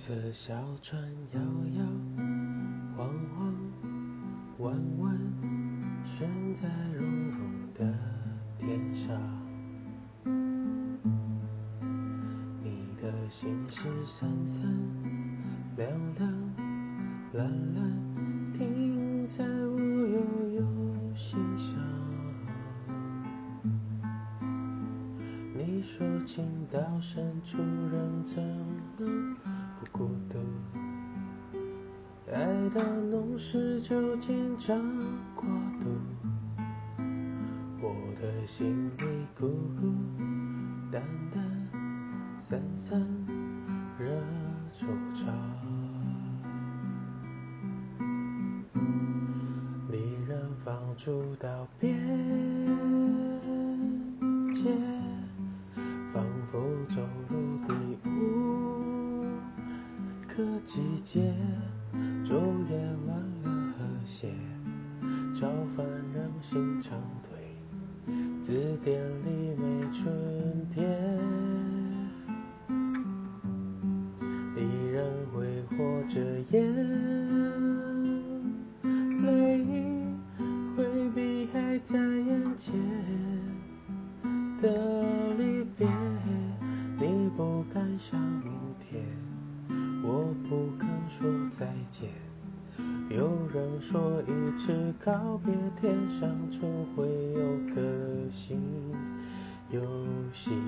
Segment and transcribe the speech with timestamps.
[0.00, 1.02] 色小船
[1.34, 1.40] 摇
[1.76, 1.82] 摇
[2.96, 3.52] 晃晃，
[4.58, 5.18] 弯弯
[6.04, 7.40] 悬在绒绒
[7.74, 7.84] 的
[8.56, 9.20] 天上。
[12.62, 14.62] 你的心事闪闪
[15.76, 16.32] 亮亮
[17.32, 20.62] 蓝蓝，停在我悠悠
[21.12, 21.76] 心上。
[25.56, 28.40] 你说情到深处人怎
[28.96, 29.36] 能
[29.92, 30.38] 孤独？
[32.32, 34.78] 爱到浓时就紧张
[35.34, 35.44] 过
[35.80, 35.88] 度，
[37.80, 39.48] 我的心里孤
[39.80, 39.92] 孤
[40.92, 41.42] 单单，
[42.38, 43.00] 散散
[43.98, 44.06] 惹
[44.72, 45.24] 惆怅。
[49.90, 49.96] 离
[50.28, 51.96] 人放逐到边
[54.54, 54.70] 界。
[56.10, 56.96] 仿佛走
[57.28, 57.32] 入
[57.66, 57.72] 第
[58.08, 58.08] 五
[60.38, 61.34] 个季节，
[62.24, 62.36] 昼
[62.70, 64.32] 夜乱了和谐，
[65.34, 67.36] 找烦人心长退，
[68.40, 70.86] 字典里没春天。
[74.54, 76.20] 离人挥霍着
[76.52, 76.72] 眼
[79.20, 79.66] 泪，
[80.76, 82.78] 回避还在眼前
[84.62, 85.57] 的离
[93.08, 96.60] 有人说一次告别，天上就
[96.94, 97.80] 会有颗
[98.30, 98.60] 星
[99.70, 99.80] 又
[100.32, 100.67] 熄灭。